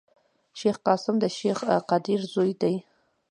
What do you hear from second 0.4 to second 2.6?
شېخ قاسم دشېخ قدر زوی